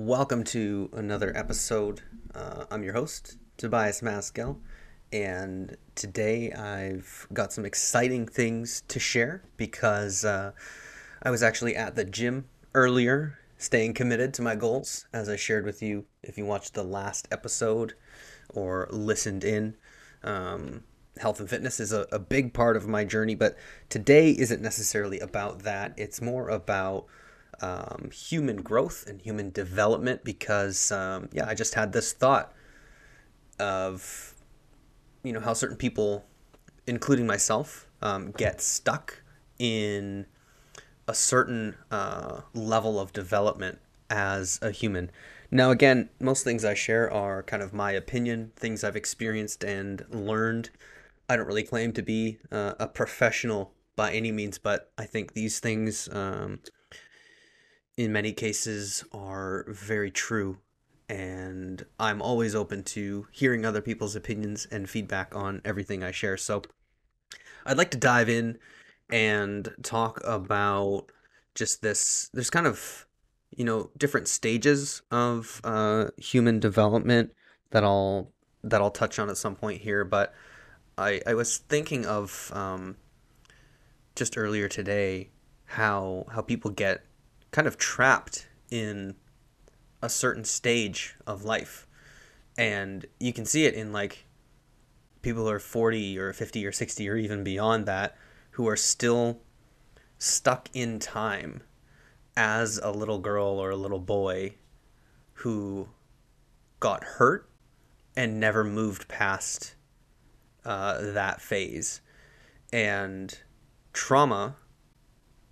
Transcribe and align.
Welcome 0.00 0.44
to 0.44 0.90
another 0.92 1.36
episode. 1.36 2.02
Uh, 2.32 2.66
I'm 2.70 2.84
your 2.84 2.92
host, 2.92 3.36
Tobias 3.56 4.00
Maskell, 4.00 4.60
and 5.12 5.76
today 5.96 6.52
I've 6.52 7.26
got 7.32 7.52
some 7.52 7.64
exciting 7.64 8.24
things 8.28 8.84
to 8.86 9.00
share 9.00 9.42
because 9.56 10.24
uh, 10.24 10.52
I 11.20 11.32
was 11.32 11.42
actually 11.42 11.74
at 11.74 11.96
the 11.96 12.04
gym 12.04 12.44
earlier, 12.74 13.40
staying 13.56 13.94
committed 13.94 14.32
to 14.34 14.42
my 14.42 14.54
goals, 14.54 15.06
as 15.12 15.28
I 15.28 15.34
shared 15.34 15.64
with 15.64 15.82
you 15.82 16.04
if 16.22 16.38
you 16.38 16.46
watched 16.46 16.74
the 16.74 16.84
last 16.84 17.26
episode 17.32 17.94
or 18.50 18.86
listened 18.92 19.42
in. 19.42 19.76
Um, 20.22 20.84
health 21.16 21.40
and 21.40 21.50
fitness 21.50 21.80
is 21.80 21.92
a, 21.92 22.06
a 22.12 22.20
big 22.20 22.54
part 22.54 22.76
of 22.76 22.86
my 22.86 23.04
journey, 23.04 23.34
but 23.34 23.58
today 23.88 24.30
isn't 24.30 24.62
necessarily 24.62 25.18
about 25.18 25.64
that. 25.64 25.92
It's 25.96 26.22
more 26.22 26.50
about 26.50 27.06
um, 27.60 28.10
human 28.12 28.62
growth 28.62 29.04
and 29.06 29.20
human 29.20 29.50
development 29.50 30.24
because, 30.24 30.92
um, 30.92 31.28
yeah, 31.32 31.46
I 31.48 31.54
just 31.54 31.74
had 31.74 31.92
this 31.92 32.12
thought 32.12 32.52
of, 33.58 34.34
you 35.22 35.32
know, 35.32 35.40
how 35.40 35.52
certain 35.52 35.76
people, 35.76 36.24
including 36.86 37.26
myself, 37.26 37.88
um, 38.02 38.32
get 38.32 38.60
stuck 38.60 39.22
in 39.58 40.26
a 41.08 41.14
certain 41.14 41.74
uh, 41.90 42.42
level 42.54 43.00
of 43.00 43.12
development 43.12 43.78
as 44.10 44.58
a 44.62 44.70
human. 44.70 45.10
Now, 45.50 45.70
again, 45.70 46.10
most 46.20 46.44
things 46.44 46.64
I 46.64 46.74
share 46.74 47.10
are 47.10 47.42
kind 47.42 47.62
of 47.62 47.72
my 47.72 47.92
opinion, 47.92 48.52
things 48.56 48.84
I've 48.84 48.96
experienced 48.96 49.64
and 49.64 50.04
learned. 50.10 50.70
I 51.28 51.36
don't 51.36 51.46
really 51.46 51.62
claim 51.62 51.92
to 51.92 52.02
be 52.02 52.38
uh, 52.52 52.74
a 52.78 52.86
professional 52.86 53.72
by 53.96 54.12
any 54.12 54.30
means, 54.30 54.58
but 54.58 54.92
I 54.96 55.04
think 55.04 55.32
these 55.32 55.58
things 55.58 56.08
um, 56.12 56.60
in 57.98 58.12
many 58.12 58.32
cases 58.32 59.04
are 59.12 59.66
very 59.68 60.10
true 60.10 60.58
and 61.08 61.84
I'm 61.98 62.22
always 62.22 62.54
open 62.54 62.84
to 62.84 63.26
hearing 63.32 63.66
other 63.66 63.80
people's 63.80 64.14
opinions 64.14 64.68
and 64.70 64.88
feedback 64.88 65.34
on 65.34 65.60
everything 65.64 66.04
I 66.04 66.12
share. 66.12 66.36
So 66.36 66.62
I'd 67.66 67.76
like 67.76 67.90
to 67.90 67.98
dive 67.98 68.28
in 68.28 68.58
and 69.10 69.74
talk 69.82 70.20
about 70.24 71.06
just 71.56 71.82
this 71.82 72.30
there's 72.32 72.50
kind 72.50 72.68
of 72.68 73.06
you 73.50 73.64
know 73.64 73.90
different 73.96 74.28
stages 74.28 75.02
of 75.10 75.60
uh, 75.64 76.08
human 76.18 76.60
development 76.60 77.32
that 77.70 77.82
I'll 77.82 78.30
that 78.62 78.80
I'll 78.80 78.92
touch 78.92 79.18
on 79.18 79.28
at 79.28 79.38
some 79.38 79.56
point 79.56 79.80
here, 79.80 80.04
but 80.04 80.32
I 80.96 81.20
I 81.26 81.34
was 81.34 81.56
thinking 81.56 82.06
of 82.06 82.52
um, 82.54 82.96
just 84.14 84.38
earlier 84.38 84.68
today 84.68 85.30
how 85.64 86.26
how 86.30 86.42
people 86.42 86.70
get 86.70 87.07
kind 87.50 87.66
of 87.66 87.78
trapped 87.78 88.48
in 88.70 89.14
a 90.02 90.08
certain 90.08 90.44
stage 90.44 91.16
of 91.26 91.44
life. 91.44 91.86
And 92.56 93.06
you 93.18 93.32
can 93.32 93.44
see 93.44 93.64
it 93.64 93.74
in 93.74 93.92
like 93.92 94.26
people 95.22 95.44
who 95.44 95.50
are 95.50 95.60
40 95.60 96.18
or 96.18 96.32
50 96.32 96.66
or 96.66 96.72
60 96.72 97.08
or 97.08 97.16
even 97.16 97.44
beyond 97.44 97.86
that 97.86 98.16
who 98.52 98.68
are 98.68 98.76
still 98.76 99.40
stuck 100.18 100.68
in 100.74 100.98
time 100.98 101.62
as 102.36 102.78
a 102.78 102.90
little 102.90 103.18
girl 103.18 103.46
or 103.46 103.70
a 103.70 103.76
little 103.76 104.00
boy 104.00 104.54
who 105.34 105.88
got 106.80 107.04
hurt 107.04 107.48
and 108.16 108.40
never 108.40 108.64
moved 108.64 109.08
past 109.08 109.74
uh, 110.64 111.00
that 111.12 111.40
phase. 111.40 112.00
And 112.72 113.38
trauma 113.92 114.56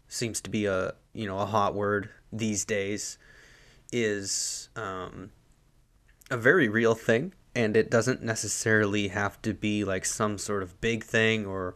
seems 0.09 0.41
to 0.41 0.51
be 0.51 0.67
a 0.67 0.95
you 1.17 1.27
know 1.27 1.39
a 1.39 1.47
hot 1.47 1.75
word 1.75 2.11
these 2.31 2.65
days 2.65 3.19
is 3.91 4.69
um, 4.77 5.31
a 6.31 6.37
very 6.37 6.69
real 6.69 6.95
thing 6.95 7.33
and 7.55 7.75
it 7.75 7.91
doesn't 7.91 8.23
necessarily 8.23 9.09
have 9.09 9.41
to 9.41 9.55
be 9.55 9.83
like 9.83 10.05
some 10.05 10.37
sort 10.37 10.63
of 10.63 10.79
big 10.81 11.03
thing 11.03 11.47
or 11.47 11.75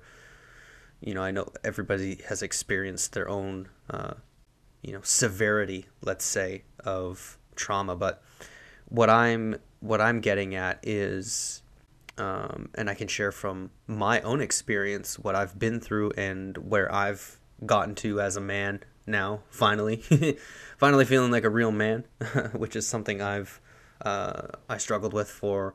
you 1.00 1.14
know 1.14 1.22
i 1.22 1.30
know 1.30 1.48
everybody 1.64 2.20
has 2.28 2.42
experienced 2.42 3.14
their 3.14 3.28
own 3.28 3.66
uh, 3.88 4.12
you 4.82 4.92
know 4.92 5.00
severity 5.02 5.86
let's 6.02 6.24
say 6.24 6.62
of 6.84 7.38
trauma 7.56 7.96
but 7.96 8.22
what 8.88 9.08
i'm 9.08 9.56
what 9.80 10.00
i'm 10.00 10.20
getting 10.20 10.54
at 10.54 10.78
is 10.82 11.62
um, 12.18 12.68
and 12.74 12.90
i 12.90 12.94
can 12.94 13.08
share 13.08 13.32
from 13.32 13.70
my 13.86 14.20
own 14.20 14.42
experience 14.42 15.18
what 15.18 15.34
i've 15.34 15.58
been 15.58 15.80
through 15.80 16.10
and 16.18 16.58
where 16.58 16.92
i've 16.94 17.38
gotten 17.64 17.94
to 17.94 18.20
as 18.20 18.36
a 18.36 18.40
man 18.40 18.80
now, 19.06 19.40
finally. 19.50 19.96
finally 20.78 21.04
feeling 21.04 21.30
like 21.30 21.44
a 21.44 21.50
real 21.50 21.72
man, 21.72 22.04
which 22.52 22.76
is 22.76 22.86
something 22.86 23.20
I've 23.20 23.60
uh, 24.02 24.48
I 24.68 24.78
struggled 24.78 25.12
with 25.12 25.28
for 25.28 25.74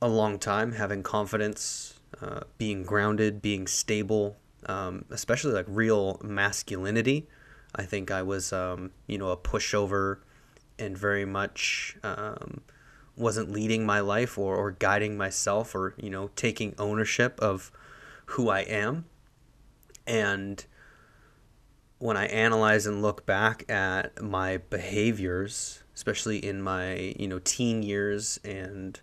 a 0.00 0.08
long 0.08 0.38
time, 0.38 0.72
having 0.72 1.02
confidence, 1.02 1.98
uh, 2.22 2.40
being 2.56 2.84
grounded, 2.84 3.42
being 3.42 3.66
stable, 3.66 4.36
um, 4.66 5.04
especially 5.10 5.52
like 5.52 5.66
real 5.68 6.20
masculinity. 6.22 7.26
I 7.74 7.82
think 7.82 8.10
I 8.10 8.22
was, 8.22 8.52
um, 8.52 8.92
you 9.06 9.18
know, 9.18 9.30
a 9.30 9.36
pushover 9.36 10.18
and 10.78 10.96
very 10.96 11.24
much 11.24 11.96
um, 12.02 12.62
wasn't 13.16 13.50
leading 13.50 13.84
my 13.84 14.00
life 14.00 14.38
or, 14.38 14.56
or 14.56 14.70
guiding 14.70 15.16
myself 15.16 15.74
or, 15.74 15.94
you 15.98 16.08
know, 16.08 16.30
taking 16.34 16.74
ownership 16.78 17.38
of 17.40 17.70
who 18.26 18.48
I 18.48 18.60
am. 18.60 19.04
And 20.06 20.64
when 21.98 22.16
I 22.16 22.26
analyze 22.26 22.86
and 22.86 23.02
look 23.02 23.26
back 23.26 23.70
at 23.70 24.22
my 24.22 24.58
behaviors, 24.58 25.82
especially 25.94 26.38
in 26.38 26.62
my 26.62 27.14
you 27.18 27.28
know 27.28 27.40
teen 27.40 27.82
years 27.82 28.38
and 28.44 29.00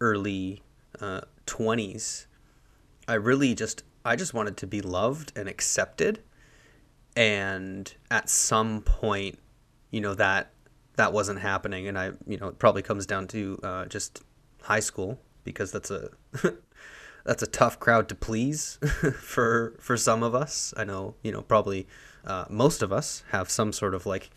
early 0.00 0.62
uh, 1.00 1.22
twenties, 1.46 2.26
uh, 3.06 3.12
I 3.12 3.14
really 3.14 3.54
just 3.54 3.84
I 4.04 4.16
just 4.16 4.34
wanted 4.34 4.56
to 4.58 4.66
be 4.66 4.80
loved 4.80 5.32
and 5.36 5.48
accepted, 5.48 6.22
and 7.14 7.92
at 8.10 8.28
some 8.28 8.80
point, 8.80 9.38
you 9.90 10.00
know 10.00 10.14
that 10.14 10.52
that 10.96 11.12
wasn't 11.12 11.40
happening, 11.40 11.86
and 11.86 11.98
I 11.98 12.12
you 12.26 12.38
know 12.38 12.48
it 12.48 12.58
probably 12.58 12.82
comes 12.82 13.06
down 13.06 13.26
to 13.28 13.58
uh, 13.62 13.86
just 13.86 14.22
high 14.62 14.80
school 14.80 15.20
because 15.44 15.70
that's 15.70 15.90
a 15.90 16.10
that's 17.24 17.42
a 17.42 17.46
tough 17.46 17.78
crowd 17.78 18.08
to 18.08 18.14
please 18.14 18.78
for 19.20 19.74
for 19.78 19.98
some 19.98 20.22
of 20.22 20.34
us. 20.34 20.72
I 20.78 20.84
know 20.84 21.14
you 21.22 21.30
know 21.30 21.42
probably 21.42 21.86
uh, 22.24 22.44
most 22.48 22.82
of 22.82 22.92
us 22.92 23.22
have 23.30 23.50
some 23.50 23.72
sort 23.72 23.94
of 23.94 24.06
like 24.06 24.30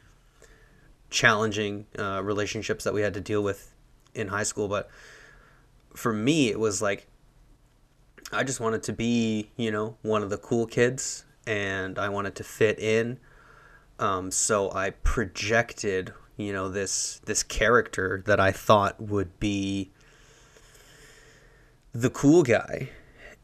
challenging 1.10 1.86
uh, 1.98 2.22
relationships 2.24 2.84
that 2.84 2.94
we 2.94 3.02
had 3.02 3.14
to 3.14 3.22
deal 3.22 3.44
with 3.44 3.72
in 4.14 4.30
high 4.30 4.44
school. 4.44 4.68
But 4.68 4.90
for 5.94 6.14
me, 6.14 6.50
it 6.50 6.60
was 6.60 6.82
like 6.82 7.08
I 8.32 8.44
just 8.44 8.60
wanted 8.60 8.84
to 8.84 8.94
be, 8.94 9.50
you 9.56 9.72
know, 9.72 9.98
one 10.02 10.24
of 10.24 10.30
the 10.30 10.38
cool 10.38 10.66
kids 10.66 11.26
and 11.46 12.00
I 12.00 12.10
wanted 12.10 12.36
to 12.36 12.44
fit 12.44 12.80
in. 12.80 13.20
Um, 14.00 14.32
so 14.32 14.72
I 14.72 14.90
projected, 14.90 16.14
you 16.38 16.52
know, 16.52 16.70
this 16.70 17.22
this 17.26 17.44
character 17.44 18.24
that 18.26 18.40
I 18.40 18.52
thought 18.52 19.00
would 19.00 19.40
be 19.40 19.92
the 21.94 22.10
cool 22.10 22.44
guy 22.44 22.90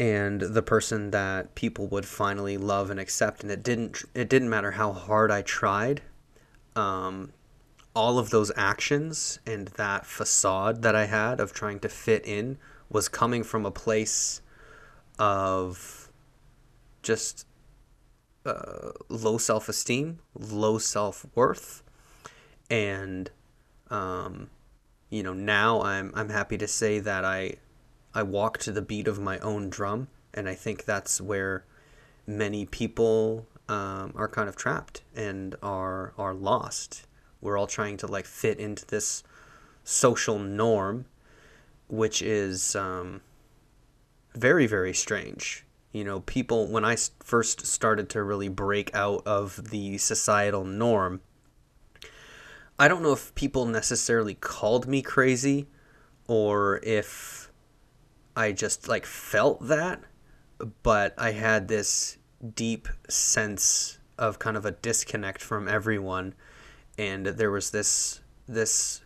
and 0.02 0.42
the 0.42 0.64
person 0.64 1.12
that 1.12 1.54
people 1.54 1.86
would 1.86 2.08
finally 2.08 2.58
love 2.58 2.90
and 2.90 3.00
accept 3.00 3.44
and 3.44 3.52
it 3.52 3.62
didn't 3.62 4.04
it 4.16 4.28
didn't 4.28 4.50
matter 4.50 4.72
how 4.72 4.92
hard 4.92 5.30
I 5.30 5.44
tried 5.44 6.02
um, 6.76 7.34
all 7.96 8.18
of 8.18 8.32
those 8.32 8.52
actions 8.56 9.38
and 9.46 9.68
that 9.68 10.08
facade 10.08 10.82
that 10.82 10.96
I 10.96 11.06
had 11.06 11.40
of 11.40 11.54
trying 11.54 11.80
to 11.82 11.88
fit 11.90 12.26
in 12.26 12.58
was 12.90 13.08
coming 13.10 13.44
from 13.44 13.64
a 13.64 13.70
place 13.70 14.42
of 15.20 16.10
just 17.04 17.46
uh, 18.44 18.94
low 19.08 19.38
self 19.38 19.70
esteem, 19.70 20.18
low 20.34 20.80
self 20.80 21.28
worth, 21.36 21.84
and 22.72 23.30
um, 23.92 24.50
you 25.12 25.22
know 25.22 25.34
now 25.34 25.84
I'm 25.84 26.12
I'm 26.16 26.30
happy 26.30 26.58
to 26.58 26.68
say 26.68 26.98
that 27.00 27.24
I 27.24 27.58
I 28.14 28.24
walk 28.24 28.58
to 28.60 28.72
the 28.72 28.82
beat 28.82 29.08
of 29.08 29.20
my 29.20 29.40
own 29.40 29.70
drum, 29.70 30.08
and 30.34 30.50
I 30.50 30.56
think 30.56 30.86
that's 30.86 31.22
where 31.22 31.66
many 32.28 32.66
people 32.66 33.48
um, 33.70 34.14
are 34.16 34.28
kind 34.28 34.50
of 34.50 34.56
trapped 34.56 35.02
and 35.16 35.56
are 35.64 36.14
are 36.18 36.34
lost. 36.34 37.08
We're 37.40 37.58
all 37.58 37.68
trying 37.68 37.98
to 37.98 38.08
like 38.08 38.26
fit 38.26 38.60
into 38.60 38.86
this 38.86 39.24
social 39.84 40.38
norm, 40.38 41.06
which 41.88 42.22
is 42.22 42.76
um, 42.76 43.22
very 44.36 44.68
very 44.68 44.94
strange. 44.94 45.66
You 45.94 46.04
know, 46.04 46.22
people 46.22 46.68
when 46.68 46.86
I 46.86 46.98
first 47.24 47.66
started 47.66 48.10
to 48.10 48.24
really 48.24 48.50
break 48.50 48.94
out 48.94 49.26
of 49.26 49.70
the 49.72 49.98
societal 49.98 50.66
norm, 50.66 51.22
I 52.78 52.88
don't 52.88 53.04
know 53.04 53.14
if 53.14 53.34
people 53.36 53.66
necessarily 53.66 54.34
called 54.34 54.88
me 54.88 55.02
crazy 55.02 55.68
or 56.28 56.80
if 56.84 57.51
I 58.36 58.52
just 58.52 58.88
like 58.88 59.06
felt 59.06 59.68
that, 59.68 60.02
but 60.84 61.14
I 61.18 61.32
had 61.32 61.68
this 61.68 62.18
deep 62.56 62.88
sense 63.10 64.00
of 64.18 64.40
kind 64.40 64.56
of 64.58 64.66
a 64.66 64.72
disconnect 64.72 65.42
from 65.42 65.68
everyone 65.68 66.36
and 66.98 67.26
there 67.26 67.52
was 67.52 67.72
this 67.72 68.22
this 68.48 69.02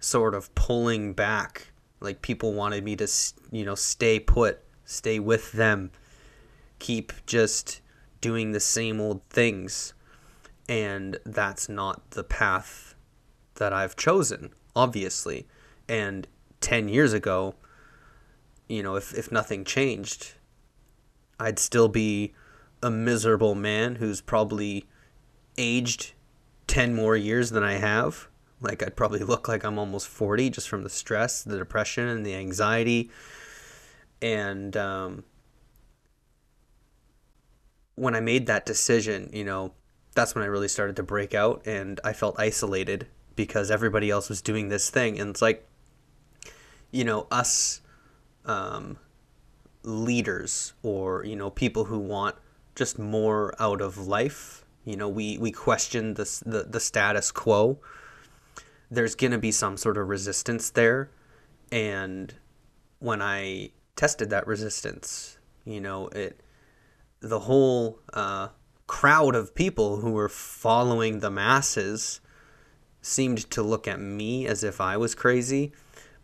sort 0.00 0.34
of 0.34 0.54
pulling 0.54 1.12
back. 1.12 1.72
Like 2.00 2.22
people 2.22 2.54
wanted 2.54 2.84
me 2.84 2.96
to, 2.96 3.08
you 3.50 3.64
know, 3.64 3.74
stay 3.74 4.18
put, 4.18 4.60
stay 4.84 5.18
with 5.18 5.52
them, 5.52 5.90
keep 6.78 7.12
just 7.26 7.80
doing 8.20 8.52
the 8.52 8.60
same 8.60 9.00
old 9.00 9.22
things. 9.28 9.94
And 10.68 11.18
that's 11.26 11.68
not 11.68 12.12
the 12.12 12.24
path 12.24 12.94
that 13.56 13.72
I've 13.72 13.96
chosen, 13.96 14.50
obviously. 14.76 15.46
And 15.88 16.26
10 16.60 16.88
years 16.88 17.12
ago, 17.12 17.54
you 18.70 18.84
know, 18.84 18.94
if, 18.94 19.12
if 19.12 19.32
nothing 19.32 19.64
changed, 19.64 20.34
I'd 21.40 21.58
still 21.58 21.88
be 21.88 22.32
a 22.82 22.90
miserable 22.90 23.56
man 23.56 23.96
who's 23.96 24.20
probably 24.20 24.86
aged 25.58 26.12
10 26.68 26.94
more 26.94 27.16
years 27.16 27.50
than 27.50 27.64
I 27.64 27.72
have. 27.72 28.28
Like, 28.60 28.82
I'd 28.82 28.94
probably 28.94 29.20
look 29.20 29.48
like 29.48 29.64
I'm 29.64 29.76
almost 29.76 30.06
40 30.06 30.50
just 30.50 30.68
from 30.68 30.84
the 30.84 30.88
stress, 30.88 31.42
the 31.42 31.58
depression, 31.58 32.06
and 32.06 32.24
the 32.24 32.36
anxiety. 32.36 33.10
And 34.22 34.76
um, 34.76 35.24
when 37.96 38.14
I 38.14 38.20
made 38.20 38.46
that 38.46 38.66
decision, 38.66 39.30
you 39.32 39.44
know, 39.44 39.72
that's 40.14 40.36
when 40.36 40.44
I 40.44 40.46
really 40.46 40.68
started 40.68 40.94
to 40.96 41.02
break 41.02 41.34
out 41.34 41.66
and 41.66 41.98
I 42.04 42.12
felt 42.12 42.38
isolated 42.38 43.08
because 43.34 43.68
everybody 43.68 44.10
else 44.10 44.28
was 44.28 44.40
doing 44.40 44.68
this 44.68 44.90
thing. 44.90 45.18
And 45.18 45.30
it's 45.30 45.42
like, 45.42 45.66
you 46.92 47.02
know, 47.02 47.26
us 47.32 47.80
um, 48.50 48.98
leaders 49.84 50.72
or, 50.82 51.24
you 51.24 51.36
know, 51.36 51.50
people 51.50 51.84
who 51.84 52.00
want 52.00 52.34
just 52.74 52.98
more 52.98 53.54
out 53.60 53.80
of 53.80 53.96
life. 53.96 54.64
You 54.84 54.96
know, 54.96 55.08
we, 55.08 55.38
we 55.38 55.52
question 55.52 56.14
this, 56.14 56.40
the, 56.40 56.64
the 56.64 56.80
status 56.80 57.30
quo. 57.30 57.78
There's 58.90 59.14
to 59.30 59.38
be 59.38 59.52
some 59.52 59.76
sort 59.76 59.96
of 59.96 60.08
resistance 60.08 60.70
there. 60.70 61.10
And 61.70 62.34
when 62.98 63.22
I 63.22 63.70
tested 63.94 64.30
that 64.30 64.48
resistance, 64.48 65.38
you 65.64 65.80
know, 65.80 66.08
it, 66.08 66.40
the 67.20 67.40
whole 67.40 68.00
uh, 68.12 68.48
crowd 68.88 69.36
of 69.36 69.54
people 69.54 69.98
who 69.98 70.10
were 70.10 70.28
following 70.28 71.20
the 71.20 71.30
masses 71.30 72.20
seemed 73.00 73.48
to 73.50 73.62
look 73.62 73.86
at 73.86 74.00
me 74.00 74.46
as 74.46 74.64
if 74.64 74.80
I 74.80 74.96
was 74.96 75.14
crazy. 75.14 75.72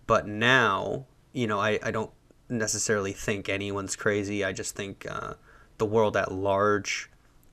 But 0.06 0.26
now, 0.26 1.06
you 1.32 1.46
know, 1.46 1.60
I, 1.60 1.78
I 1.82 1.90
don't 1.90 2.10
necessarily 2.48 3.12
think 3.12 3.48
anyone's 3.48 3.96
crazy. 3.96 4.44
I 4.44 4.52
just 4.52 4.74
think 4.74 5.06
uh, 5.08 5.34
the 5.78 5.86
world 5.86 6.16
at 6.16 6.32
large, 6.32 7.10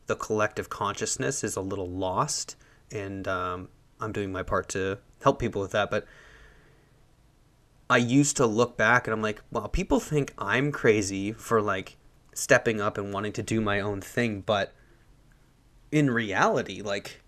the 0.07 0.15
collective 0.15 0.69
consciousness 0.69 1.43
is 1.43 1.55
a 1.55 1.61
little 1.61 1.89
lost, 1.89 2.55
and 2.91 3.27
um, 3.27 3.69
I'm 3.99 4.11
doing 4.11 4.31
my 4.31 4.43
part 4.43 4.69
to 4.69 4.99
help 5.21 5.39
people 5.39 5.61
with 5.61 5.71
that. 5.71 5.89
But 5.89 6.05
I 7.89 7.97
used 7.97 8.37
to 8.37 8.45
look 8.45 8.77
back 8.77 9.07
and 9.07 9.13
I'm 9.13 9.21
like, 9.21 9.41
well, 9.51 9.67
people 9.67 9.99
think 9.99 10.33
I'm 10.37 10.71
crazy 10.71 11.31
for 11.31 11.61
like 11.61 11.97
stepping 12.33 12.81
up 12.81 12.97
and 12.97 13.13
wanting 13.13 13.33
to 13.33 13.43
do 13.43 13.61
my 13.61 13.79
own 13.79 14.01
thing, 14.01 14.41
but 14.41 14.73
in 15.91 16.09
reality, 16.09 16.81
like 16.81 17.21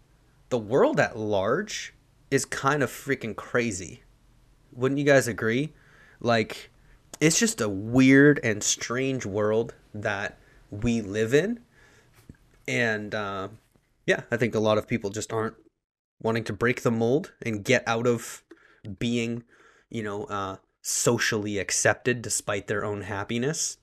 the 0.50 0.58
world 0.58 1.00
at 1.00 1.18
large 1.18 1.94
is 2.32 2.46
kind 2.46 2.82
of 2.82 2.90
freaking 2.90 3.36
crazy. 3.36 4.02
Wouldn't 4.72 4.98
you 4.98 5.06
guys 5.06 5.28
agree? 5.28 5.74
Like 6.20 6.72
it's 7.20 7.40
just 7.40 7.62
a 7.62 7.70
weird 7.70 8.40
and 8.44 8.64
strange 8.64 9.26
world 9.26 9.74
that 9.94 10.38
we 10.70 11.02
live 11.02 11.34
in. 11.34 11.60
And 12.68 13.14
uh, 13.14 13.50
yeah, 14.06 14.22
I 14.32 14.38
think 14.38 14.56
a 14.56 14.60
lot 14.60 14.78
of 14.78 14.88
people 14.88 15.10
just 15.10 15.32
aren't 15.32 15.56
wanting 16.22 16.44
to 16.46 16.54
break 16.54 16.82
the 16.82 16.92
mold 16.92 17.34
and 17.42 17.64
get 17.64 17.84
out 17.88 18.08
of 18.08 18.44
being, 19.00 19.44
you 19.90 20.04
know, 20.04 20.26
uh, 20.26 20.58
socially 20.82 21.58
accepted 21.58 22.22
despite 22.22 22.68
their 22.68 22.86
own 22.86 23.02
happiness. 23.02 23.78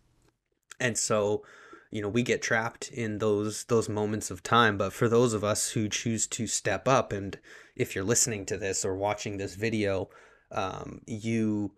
And 0.79 0.99
so, 0.99 1.45
you 1.91 2.03
know, 2.03 2.09
we 2.09 2.23
get 2.23 2.43
trapped 2.43 2.91
in 2.91 3.19
those 3.19 3.65
those 3.65 3.89
moments 3.89 4.31
of 4.31 4.43
time. 4.43 4.77
But 4.77 4.93
for 4.93 5.09
those 5.09 5.33
of 5.33 5.45
us 5.45 5.71
who 5.71 5.89
choose 5.89 6.27
to 6.29 6.47
step 6.47 6.89
up, 6.89 7.13
and 7.13 7.39
if 7.77 7.95
you're 7.95 8.05
listening 8.05 8.47
to 8.47 8.57
this 8.57 8.85
or 8.85 8.97
watching 8.97 9.37
this 9.37 9.55
video, 9.55 10.11
um, 10.51 11.01
you 11.07 11.73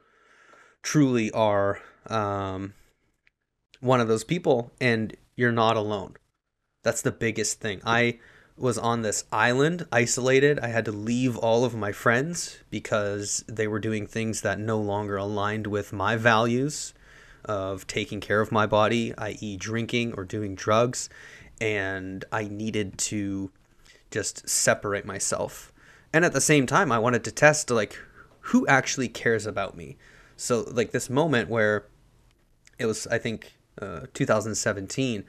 truly 0.84 1.32
are 1.32 1.80
um, 2.08 2.74
one 3.80 4.00
of 4.00 4.06
those 4.06 4.22
people 4.22 4.70
and 4.80 5.16
you're 5.34 5.50
not 5.50 5.76
alone. 5.76 6.14
That's 6.84 7.02
the 7.02 7.10
biggest 7.10 7.58
thing. 7.58 7.80
I 7.84 8.20
was 8.56 8.78
on 8.78 9.02
this 9.02 9.24
island, 9.32 9.86
isolated. 9.90 10.60
I 10.60 10.68
had 10.68 10.84
to 10.84 10.92
leave 10.92 11.36
all 11.38 11.64
of 11.64 11.74
my 11.74 11.90
friends 11.90 12.58
because 12.70 13.42
they 13.48 13.66
were 13.66 13.80
doing 13.80 14.06
things 14.06 14.42
that 14.42 14.60
no 14.60 14.78
longer 14.78 15.16
aligned 15.16 15.66
with 15.66 15.92
my 15.92 16.14
values 16.16 16.94
of 17.44 17.86
taking 17.86 18.20
care 18.20 18.40
of 18.40 18.52
my 18.52 18.66
body, 18.66 19.12
i.e., 19.18 19.56
drinking 19.56 20.12
or 20.16 20.24
doing 20.24 20.54
drugs. 20.54 21.08
And 21.60 22.24
I 22.30 22.44
needed 22.44 22.98
to 22.98 23.50
just 24.10 24.48
separate 24.48 25.06
myself. 25.06 25.72
And 26.12 26.24
at 26.24 26.32
the 26.32 26.40
same 26.40 26.66
time, 26.66 26.92
I 26.92 26.98
wanted 26.98 27.24
to 27.24 27.32
test, 27.32 27.70
like, 27.70 27.98
who 28.48 28.66
actually 28.66 29.08
cares 29.08 29.46
about 29.46 29.76
me? 29.76 29.96
So, 30.36 30.64
like, 30.70 30.90
this 30.90 31.08
moment 31.08 31.48
where 31.48 31.86
it 32.78 32.86
was, 32.86 33.06
I 33.06 33.18
think, 33.18 33.54
uh, 33.80 34.02
2017, 34.14 35.24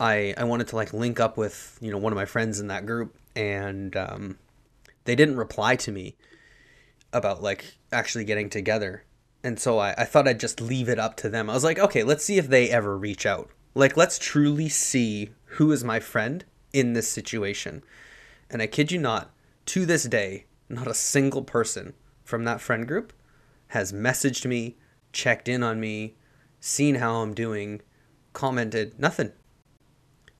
I 0.00 0.34
I 0.36 0.44
wanted 0.44 0.68
to 0.68 0.76
like 0.76 0.92
link 0.94 1.20
up 1.20 1.36
with 1.36 1.78
you 1.80 1.92
know 1.92 1.98
one 1.98 2.12
of 2.12 2.16
my 2.16 2.24
friends 2.24 2.58
in 2.58 2.68
that 2.68 2.86
group, 2.86 3.14
and 3.36 3.94
um, 3.96 4.38
they 5.04 5.14
didn't 5.14 5.36
reply 5.36 5.76
to 5.76 5.92
me 5.92 6.16
about 7.12 7.42
like 7.42 7.76
actually 7.92 8.24
getting 8.24 8.48
together, 8.48 9.04
and 9.44 9.60
so 9.60 9.78
I, 9.78 9.94
I 9.98 10.04
thought 10.04 10.26
I'd 10.26 10.40
just 10.40 10.60
leave 10.60 10.88
it 10.88 10.98
up 10.98 11.16
to 11.18 11.28
them. 11.28 11.50
I 11.50 11.54
was 11.54 11.64
like, 11.64 11.78
okay, 11.78 12.02
let's 12.02 12.24
see 12.24 12.38
if 12.38 12.48
they 12.48 12.70
ever 12.70 12.96
reach 12.96 13.26
out. 13.26 13.50
Like, 13.74 13.96
let's 13.96 14.18
truly 14.18 14.68
see 14.68 15.30
who 15.44 15.70
is 15.70 15.84
my 15.84 16.00
friend 16.00 16.44
in 16.72 16.94
this 16.94 17.08
situation. 17.08 17.82
And 18.48 18.60
I 18.60 18.66
kid 18.66 18.90
you 18.90 18.98
not, 18.98 19.30
to 19.66 19.86
this 19.86 20.04
day, 20.04 20.46
not 20.68 20.88
a 20.88 20.94
single 20.94 21.42
person 21.42 21.94
from 22.24 22.44
that 22.44 22.60
friend 22.60 22.86
group 22.86 23.12
has 23.70 23.92
messaged 23.92 24.46
me, 24.46 24.76
checked 25.12 25.48
in 25.48 25.62
on 25.62 25.80
me, 25.80 26.16
seen 26.60 26.96
how 26.96 27.16
I'm 27.16 27.34
doing, 27.34 27.80
commented, 28.32 28.98
nothing. 28.98 29.32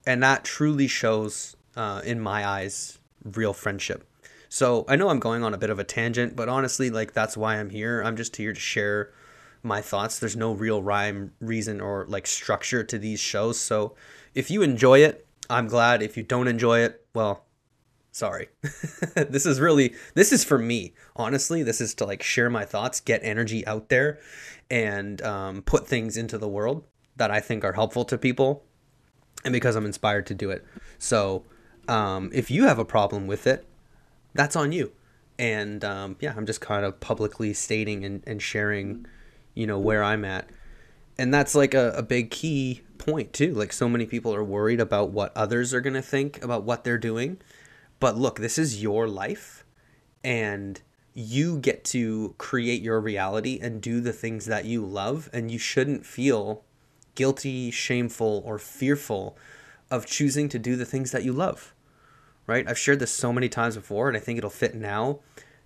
And 0.06 0.22
that 0.22 0.44
truly 0.44 0.86
shows, 0.86 1.56
uh, 1.76 2.02
in 2.04 2.20
my 2.20 2.46
eyes, 2.46 2.98
real 3.24 3.52
friendship. 3.52 4.06
So 4.48 4.84
I 4.88 4.96
know 4.96 5.08
I'm 5.08 5.20
going 5.20 5.44
on 5.44 5.54
a 5.54 5.58
bit 5.58 5.70
of 5.70 5.78
a 5.78 5.84
tangent, 5.84 6.34
but 6.34 6.48
honestly, 6.48 6.90
like 6.90 7.12
that's 7.12 7.36
why 7.36 7.56
I'm 7.56 7.70
here. 7.70 8.02
I'm 8.02 8.16
just 8.16 8.34
here 8.36 8.52
to 8.52 8.60
share 8.60 9.12
my 9.62 9.80
thoughts. 9.80 10.18
There's 10.18 10.36
no 10.36 10.52
real 10.52 10.82
rhyme, 10.82 11.32
reason, 11.40 11.80
or 11.80 12.06
like 12.08 12.26
structure 12.26 12.82
to 12.82 12.98
these 12.98 13.20
shows. 13.20 13.60
So 13.60 13.94
if 14.34 14.50
you 14.50 14.62
enjoy 14.62 15.00
it, 15.00 15.26
I'm 15.48 15.68
glad. 15.68 16.02
If 16.02 16.16
you 16.16 16.24
don't 16.24 16.48
enjoy 16.48 16.80
it, 16.80 17.06
well, 17.14 17.44
sorry. 18.12 18.48
this 19.14 19.46
is 19.46 19.60
really 19.60 19.94
this 20.14 20.32
is 20.32 20.44
for 20.44 20.58
me. 20.58 20.94
Honestly, 21.16 21.62
this 21.62 21.80
is 21.80 21.94
to 21.94 22.04
like 22.04 22.22
share 22.22 22.50
my 22.50 22.64
thoughts, 22.64 23.00
get 23.00 23.20
energy 23.22 23.66
out 23.66 23.88
there, 23.88 24.20
and 24.70 25.20
um, 25.22 25.62
put 25.62 25.86
things 25.86 26.16
into 26.16 26.38
the 26.38 26.48
world 26.48 26.84
that 27.16 27.30
I 27.30 27.40
think 27.40 27.64
are 27.64 27.72
helpful 27.72 28.04
to 28.06 28.18
people, 28.18 28.64
and 29.44 29.52
because 29.52 29.76
I'm 29.76 29.86
inspired 29.86 30.26
to 30.26 30.34
do 30.34 30.50
it. 30.50 30.64
So 30.98 31.44
um, 31.88 32.30
if 32.32 32.50
you 32.50 32.64
have 32.64 32.78
a 32.78 32.84
problem 32.84 33.26
with 33.26 33.46
it, 33.46 33.66
that's 34.34 34.56
on 34.56 34.72
you. 34.72 34.92
And 35.38 35.84
um, 35.84 36.16
yeah, 36.20 36.34
I'm 36.36 36.46
just 36.46 36.60
kind 36.60 36.84
of 36.84 37.00
publicly 37.00 37.52
stating 37.54 38.04
and, 38.04 38.22
and 38.26 38.42
sharing, 38.42 39.06
you 39.54 39.66
know, 39.66 39.78
where 39.78 40.04
I'm 40.04 40.24
at. 40.24 40.48
And 41.18 41.32
that's 41.32 41.54
like 41.54 41.74
a, 41.74 41.92
a 41.96 42.02
big 42.02 42.30
key 42.30 42.82
point 42.98 43.32
too. 43.32 43.54
Like 43.54 43.72
so 43.72 43.88
many 43.88 44.06
people 44.06 44.34
are 44.34 44.44
worried 44.44 44.80
about 44.80 45.10
what 45.10 45.36
others 45.36 45.72
are 45.74 45.80
going 45.80 45.94
to 45.94 46.02
think 46.02 46.42
about 46.44 46.64
what 46.64 46.84
they're 46.84 46.98
doing. 46.98 47.38
But 48.00 48.16
look, 48.16 48.38
this 48.38 48.58
is 48.58 48.82
your 48.82 49.06
life 49.06 49.64
and 50.24 50.80
you 51.14 51.58
get 51.58 51.84
to 51.84 52.34
create 52.38 52.82
your 52.82 53.00
reality 53.00 53.58
and 53.60 53.80
do 53.80 54.00
the 54.00 54.12
things 54.12 54.46
that 54.46 54.64
you 54.64 54.84
love 54.84 55.30
and 55.32 55.50
you 55.50 55.58
shouldn't 55.58 56.04
feel 56.04 56.64
guilty, 57.14 57.70
shameful 57.70 58.42
or 58.44 58.58
fearful 58.58 59.36
of 59.90 60.06
choosing 60.06 60.48
to 60.48 60.58
do 60.58 60.76
the 60.76 60.84
things 60.84 61.12
that 61.12 61.24
you 61.24 61.32
love 61.32 61.74
right? 62.50 62.68
I've 62.68 62.78
shared 62.78 62.98
this 62.98 63.12
so 63.12 63.32
many 63.32 63.48
times 63.48 63.76
before, 63.76 64.08
and 64.08 64.16
I 64.16 64.20
think 64.20 64.36
it'll 64.36 64.50
fit 64.50 64.74
now. 64.74 65.20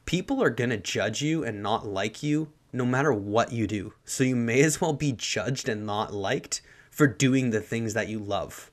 People 0.04 0.42
are 0.42 0.50
going 0.50 0.68
to 0.68 0.76
judge 0.76 1.22
you 1.22 1.42
and 1.42 1.62
not 1.62 1.86
like 1.86 2.22
you 2.22 2.52
no 2.74 2.84
matter 2.84 3.10
what 3.10 3.52
you 3.52 3.66
do. 3.66 3.94
So 4.04 4.22
you 4.22 4.36
may 4.36 4.60
as 4.60 4.82
well 4.82 4.92
be 4.92 5.12
judged 5.12 5.66
and 5.66 5.86
not 5.86 6.12
liked 6.12 6.60
for 6.90 7.06
doing 7.06 7.50
the 7.50 7.62
things 7.62 7.94
that 7.94 8.08
you 8.08 8.18
love, 8.18 8.70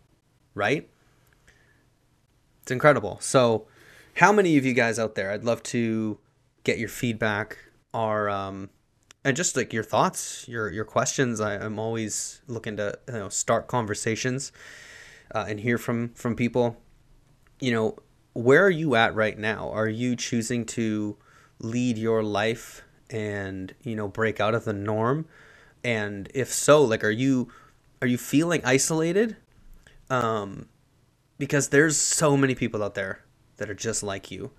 right? 0.53 0.89
It's 2.71 2.73
incredible. 2.73 3.17
So, 3.19 3.67
how 4.15 4.31
many 4.31 4.55
of 4.57 4.65
you 4.65 4.73
guys 4.73 4.97
out 4.97 5.15
there? 5.15 5.31
I'd 5.31 5.43
love 5.43 5.61
to 5.63 6.19
get 6.63 6.79
your 6.79 6.87
feedback, 6.87 7.57
are 7.93 8.29
um, 8.29 8.69
and 9.25 9.35
just 9.35 9.57
like 9.57 9.73
your 9.73 9.83
thoughts, 9.83 10.47
your 10.47 10.69
your 10.71 10.85
questions. 10.85 11.41
I, 11.41 11.55
am 11.55 11.77
always 11.77 12.41
looking 12.47 12.77
to 12.77 12.97
you 13.09 13.15
know 13.15 13.27
start 13.29 13.67
conversations 13.67 14.53
uh, 15.35 15.45
and 15.49 15.59
hear 15.59 15.77
from 15.77 16.11
from 16.13 16.37
people 16.37 16.77
you 17.59 17.73
know, 17.73 17.97
where 18.33 18.65
are 18.65 18.71
you 18.71 18.95
at 18.95 19.15
right 19.15 19.37
now? 19.37 19.69
Are 19.71 19.89
you 19.89 20.15
choosing 20.15 20.65
to 20.67 21.17
lead 21.59 21.97
your 21.97 22.23
life 22.23 22.83
and, 23.09 23.73
you 23.83 23.95
know, 23.97 24.07
break 24.07 24.39
out 24.39 24.55
of 24.55 24.65
the 24.65 24.73
norm? 24.73 25.27
And 25.83 26.29
if 26.33 26.53
so, 26.53 26.83
like 26.83 27.03
are 27.03 27.11
you 27.11 27.49
are 28.01 28.07
you 28.07 28.17
feeling 28.17 28.61
isolated? 28.63 29.37
Um 30.09 30.67
because 31.41 31.69
there's 31.69 31.97
so 31.97 32.37
many 32.37 32.53
people 32.53 32.83
out 32.83 32.93
there 32.93 33.25
that 33.57 33.67
are 33.67 33.73
just 33.73 34.03
like 34.03 34.29
you. 34.29 34.51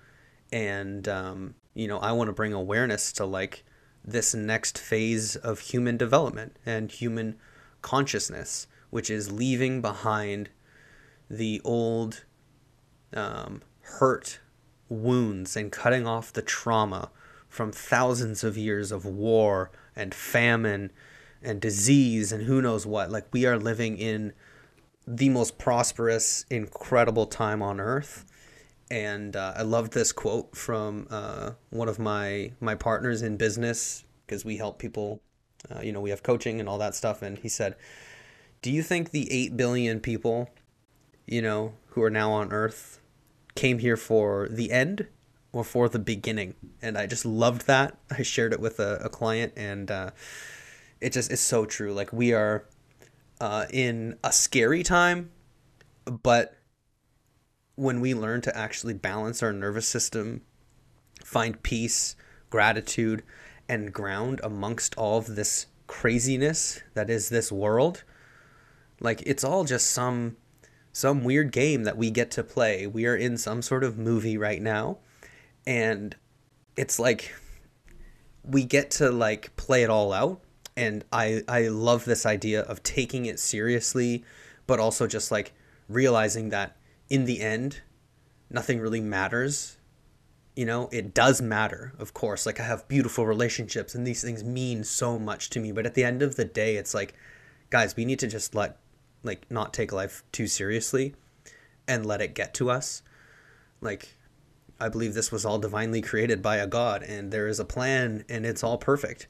And 0.51 1.07
um, 1.07 1.55
you 1.75 1.87
know, 1.87 1.99
I 1.99 2.11
want 2.11 2.27
to 2.27 2.33
bring 2.33 2.53
awareness 2.53 3.13
to 3.13 3.25
like 3.25 3.63
this 4.05 4.35
next 4.35 4.79
phase 4.79 5.37
of 5.37 5.61
human 5.61 5.97
development 5.97 6.57
and 6.67 6.91
human 6.91 7.37
consciousness, 7.83 8.67
which 8.91 9.11
is 9.11 9.31
leaving 9.31 9.81
behind 9.81 10.51
the 11.31 11.61
old 11.65 12.25
um, 13.15 13.63
hurt 13.83 14.41
wounds 14.89 15.57
and 15.57 15.71
cutting 15.71 16.05
off 16.05 16.33
the 16.33 16.43
trauma 16.43 17.13
from 17.49 17.71
thousands 17.71 18.43
of 18.43 18.59
years 18.59 18.91
of 18.91 19.05
war 19.07 19.71
and 19.95 20.13
famine 20.13 20.91
and 21.45 21.61
disease 21.61 22.33
and 22.33 22.43
who 22.43 22.61
knows 22.61 22.85
what. 22.85 23.09
Like, 23.09 23.29
we 23.31 23.47
are 23.47 23.57
living 23.57 23.99
in 23.99 24.33
the 25.17 25.29
most 25.29 25.59
prosperous, 25.59 26.47
incredible 26.49 27.27
time 27.27 27.63
on 27.63 27.81
earth. 27.81 28.25
And 28.91 29.37
uh, 29.37 29.55
I 29.57 29.63
loved 29.63 29.93
this 29.93 30.13
quote 30.13 30.57
from 30.57 31.07
uh, 31.11 31.53
one 31.71 31.89
of 31.89 31.99
my 31.99 32.53
my 32.61 32.75
partners 32.75 33.23
in 33.23 33.37
business 33.37 34.05
because 34.27 34.45
we 34.45 34.57
help 34.57 34.79
people. 34.79 35.21
Uh, 35.71 35.81
you 35.81 35.93
know, 35.93 36.01
we 36.01 36.11
have 36.11 36.23
coaching 36.23 36.61
and 36.61 36.69
all 36.69 36.79
that 36.79 36.95
stuff. 36.95 37.23
And 37.23 37.39
he 37.39 37.49
said, 37.49 37.77
"Do 38.63 38.71
you 38.71 38.83
think 38.83 39.11
the 39.11 39.31
eight 39.31 39.57
billion 39.57 40.01
people, 40.01 40.51
you 41.27 41.41
know, 41.41 41.75
who 41.89 42.03
are 42.03 42.11
now 42.11 42.33
on 42.33 42.53
Earth, 42.53 43.01
came 43.55 43.79
here 43.79 43.97
for 43.97 44.49
the 44.51 44.73
end 44.73 45.07
or 45.53 45.65
for 45.65 45.89
the 45.89 45.99
beginning?" 45.99 46.55
And 46.83 46.99
I 46.99 47.07
just 47.07 47.25
loved 47.25 47.67
that. 47.67 47.97
I 48.11 48.23
shared 48.23 48.53
it 48.53 48.61
with 48.61 48.79
a, 48.81 48.97
a 49.05 49.09
client, 49.09 49.53
and 49.57 49.91
uh, 49.91 50.11
it 51.01 51.13
just 51.13 51.31
is 51.31 51.41
so 51.41 51.65
true. 51.65 51.95
Like 51.95 52.13
we 52.13 52.35
are 52.35 52.67
uh, 53.43 53.67
in 53.71 54.17
a 54.23 54.31
scary 54.31 54.85
time, 54.85 55.33
but 56.05 56.57
when 57.75 58.01
we 58.01 58.15
learn 58.15 58.41
to 58.41 58.57
actually 58.57 58.95
balance 58.95 59.43
our 59.43 59.53
nervous 59.53 59.89
system, 59.89 60.43
find 61.25 61.61
peace, 61.65 62.15
gratitude, 62.51 63.25
and 63.69 63.93
ground 63.93 64.41
amongst 64.45 64.97
all 64.97 65.19
of 65.19 65.35
this 65.35 65.67
craziness 65.89 66.83
that 66.95 67.11
is 67.11 67.31
this 67.31 67.51
world, 67.51 68.05
like 69.01 69.21
it's 69.27 69.43
all 69.43 69.65
just 69.65 69.91
some 69.91 70.37
some 70.93 71.25
weird 71.25 71.51
game 71.51 71.83
that 71.83 71.97
we 71.97 72.13
get 72.13 72.31
to 72.31 72.45
play. 72.45 72.87
We 72.87 73.07
are 73.07 73.17
in 73.17 73.37
some 73.37 73.61
sort 73.61 73.83
of 73.83 73.99
movie 73.99 74.39
right 74.39 74.63
now, 74.63 74.99
and 75.67 76.15
it's 76.77 77.01
like 77.01 77.35
we 78.45 78.63
get 78.63 78.93
to 78.93 79.11
like 79.11 79.57
play 79.57 79.83
it 79.83 79.91
all 79.91 80.13
out 80.13 80.43
and 80.77 81.05
I 81.13 81.43
I 81.49 81.69
love 81.69 82.05
this 82.05 82.27
idea 82.27 82.63
of 82.63 82.83
taking 82.83 83.27
it 83.27 83.39
seriously, 83.39 84.25
but 84.67 84.81
also 84.81 85.07
just 85.07 85.31
like 85.31 85.53
realizing 85.89 86.49
that 86.51 86.77
in 87.09 87.25
the 87.25 87.41
end, 87.41 87.83
nothing 88.51 88.81
really 88.81 89.01
matters. 89.01 89.77
You 90.57 90.67
know, 90.67 90.89
it 90.93 91.15
does 91.15 91.41
matter, 91.41 91.93
of 91.99 92.13
course. 92.13 92.45
Like 92.45 92.61
I 92.61 92.65
have 92.65 92.89
beautiful 92.89 93.27
relationships 93.27 93.95
and 93.95 94.07
these 94.07 94.23
things 94.23 94.45
mean 94.45 94.85
so 94.85 95.19
much 95.19 95.51
to 95.51 95.61
me, 95.61 95.73
but 95.73 95.87
at 95.87 95.95
the 95.95 96.05
end 96.05 96.23
of 96.23 96.37
the 96.37 96.45
day, 96.45 96.77
it's 96.77 96.95
like 96.95 97.15
guys, 97.71 97.97
we 97.97 98.05
need 98.05 98.19
to 98.19 98.27
just 98.27 98.55
let 98.55 98.79
like 99.23 99.51
not 99.51 99.73
take 99.73 99.93
life 99.93 100.25
too 100.33 100.47
seriously 100.47 101.15
and 101.89 102.05
let 102.05 102.21
it 102.21 102.35
get 102.35 102.55
to 102.55 102.71
us. 102.71 103.03
Like 103.81 104.17
I 104.81 104.89
believe 104.89 105.15
this 105.15 105.33
was 105.33 105.45
all 105.45 105.59
divinely 105.59 106.03
created 106.03 106.43
by 106.43 106.57
a 106.57 106.67
God 106.67 107.03
and 107.03 107.33
there 107.33 107.49
is 107.49 107.61
a 107.61 107.65
plan 107.65 108.25
and 108.29 108.45
it's 108.45 108.63
all 108.63 108.79
perfect, 108.79 109.27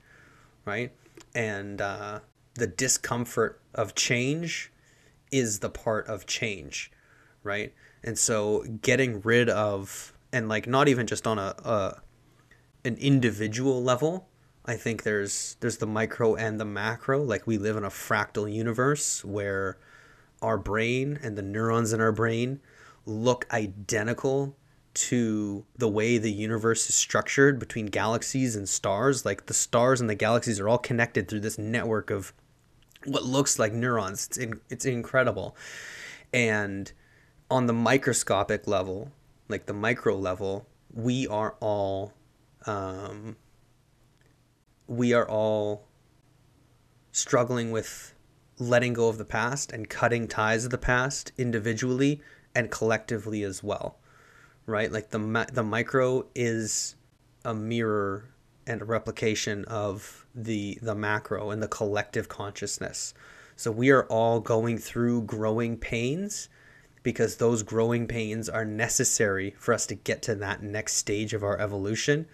right? 0.64 0.92
And 1.34 1.80
uh, 1.80 2.20
the 2.54 2.66
discomfort 2.66 3.60
of 3.74 3.94
change 3.94 4.72
is 5.30 5.60
the 5.60 5.70
part 5.70 6.06
of 6.06 6.26
change, 6.26 6.92
right? 7.42 7.72
And 8.02 8.18
so 8.18 8.64
getting 8.82 9.20
rid 9.22 9.48
of 9.48 10.12
and 10.32 10.48
like 10.48 10.66
not 10.66 10.88
even 10.88 11.06
just 11.06 11.26
on 11.26 11.38
a, 11.38 11.54
a 11.64 12.02
an 12.84 12.96
individual 12.96 13.82
level, 13.82 14.28
I 14.64 14.76
think 14.76 15.02
there's 15.02 15.56
there's 15.60 15.78
the 15.78 15.86
micro 15.86 16.34
and 16.34 16.60
the 16.60 16.64
macro. 16.64 17.22
Like 17.22 17.46
we 17.46 17.58
live 17.58 17.76
in 17.76 17.84
a 17.84 17.90
fractal 17.90 18.52
universe 18.52 19.24
where 19.24 19.78
our 20.40 20.58
brain 20.58 21.18
and 21.22 21.36
the 21.36 21.42
neurons 21.42 21.92
in 21.92 22.00
our 22.00 22.12
brain 22.12 22.60
look 23.06 23.46
identical 23.52 24.56
to 24.94 25.64
the 25.76 25.88
way 25.88 26.18
the 26.18 26.32
universe 26.32 26.88
is 26.88 26.94
structured 26.94 27.58
between 27.58 27.86
galaxies 27.86 28.56
and 28.56 28.68
stars. 28.68 29.24
Like 29.24 29.46
the 29.46 29.54
stars 29.54 30.00
and 30.00 30.10
the 30.10 30.14
galaxies 30.14 30.60
are 30.60 30.68
all 30.68 30.78
connected 30.78 31.28
through 31.28 31.40
this 31.40 31.58
network 31.58 32.10
of 32.10 32.32
what 33.04 33.24
looks 33.24 33.58
like 33.58 33.72
neurons. 33.72 34.26
It's 34.26 34.36
in, 34.36 34.60
it's 34.68 34.84
incredible. 34.84 35.56
And 36.32 36.92
on 37.50 37.66
the 37.66 37.72
microscopic 37.72 38.66
level, 38.66 39.10
like 39.48 39.66
the 39.66 39.74
micro 39.74 40.16
level, 40.16 40.66
we 40.92 41.26
are 41.26 41.56
all 41.60 42.12
um, 42.66 43.36
we 44.86 45.12
are 45.12 45.28
all 45.28 45.86
struggling 47.12 47.70
with 47.70 48.14
letting 48.58 48.92
go 48.92 49.08
of 49.08 49.18
the 49.18 49.24
past 49.24 49.72
and 49.72 49.88
cutting 49.88 50.28
ties 50.28 50.64
of 50.64 50.70
the 50.70 50.78
past 50.78 51.32
individually 51.36 52.20
and 52.54 52.70
collectively 52.70 53.42
as 53.42 53.62
well 53.62 53.98
right? 54.66 54.90
Like 54.90 55.10
the 55.10 55.46
the 55.52 55.62
micro 55.62 56.26
is 56.34 56.96
a 57.44 57.54
mirror 57.54 58.32
and 58.66 58.82
a 58.82 58.84
replication 58.84 59.64
of 59.66 60.26
the 60.34 60.78
the 60.82 60.94
macro 60.94 61.50
and 61.50 61.62
the 61.62 61.68
collective 61.68 62.28
consciousness. 62.28 63.14
So 63.56 63.70
we 63.70 63.90
are 63.90 64.04
all 64.04 64.40
going 64.40 64.78
through 64.78 65.22
growing 65.22 65.76
pains 65.76 66.48
because 67.02 67.36
those 67.36 67.62
growing 67.62 68.06
pains 68.06 68.48
are 68.48 68.64
necessary 68.64 69.54
for 69.58 69.74
us 69.74 69.86
to 69.86 69.94
get 69.94 70.22
to 70.22 70.34
that 70.36 70.62
next 70.62 70.94
stage 70.94 71.34
of 71.34 71.42
our 71.42 71.58
evolution. 71.60 72.26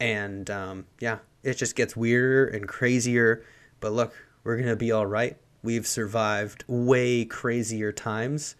And 0.00 0.50
um, 0.50 0.86
yeah, 1.00 1.18
it 1.42 1.54
just 1.54 1.76
gets 1.76 1.96
weirder 1.96 2.46
and 2.46 2.66
crazier. 2.66 3.44
But 3.80 3.92
look, 3.92 4.14
we're 4.44 4.56
gonna 4.56 4.76
be 4.76 4.92
all 4.92 5.06
right. 5.06 5.36
We've 5.62 5.86
survived 5.86 6.64
way 6.66 7.24
crazier 7.24 7.92
times 7.92 8.56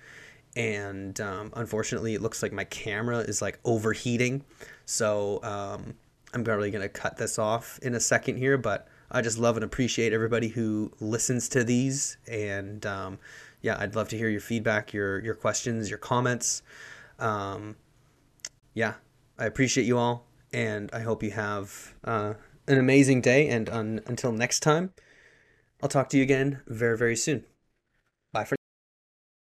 and 0.58 1.20
um, 1.20 1.52
unfortunately 1.54 2.14
it 2.14 2.20
looks 2.20 2.42
like 2.42 2.52
my 2.52 2.64
camera 2.64 3.18
is 3.18 3.40
like 3.40 3.60
overheating. 3.64 4.44
So 4.84 5.40
um, 5.42 5.94
i'm 6.34 6.44
probably 6.44 6.70
going 6.70 6.82
to 6.82 6.90
cut 6.90 7.16
this 7.16 7.38
off 7.38 7.78
in 7.80 7.94
a 7.94 8.00
second 8.00 8.36
here 8.36 8.58
but 8.58 8.86
i 9.10 9.22
just 9.22 9.38
love 9.38 9.56
and 9.56 9.64
appreciate 9.64 10.12
everybody 10.12 10.48
who 10.48 10.92
listens 11.00 11.48
to 11.50 11.64
these. 11.64 12.18
And 12.30 12.84
um, 12.84 13.18
yeah 13.62 13.76
i'd 13.78 13.94
love 13.94 14.08
to 14.08 14.18
hear 14.18 14.28
your 14.28 14.40
feedback 14.40 14.92
your 14.92 15.20
your 15.20 15.34
questions 15.34 15.88
your 15.88 15.98
comments. 15.98 16.62
Um, 17.18 17.76
yeah 18.74 18.94
i 19.38 19.46
appreciate 19.46 19.86
you 19.86 19.96
all 19.96 20.26
and 20.52 20.90
i 20.92 21.00
hope 21.00 21.22
you 21.22 21.30
have 21.30 21.94
uh, 22.04 22.34
an 22.66 22.78
amazing 22.78 23.20
day. 23.20 23.48
And 23.48 23.70
un- 23.70 24.00
until 24.06 24.32
next 24.32 24.60
time 24.60 24.92
i'll 25.82 25.88
talk 25.88 26.08
to 26.10 26.16
you 26.16 26.24
again 26.24 26.62
very 26.66 26.98
very 26.98 27.16
soon 27.16 27.44